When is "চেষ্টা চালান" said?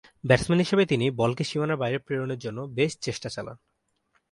3.01-3.57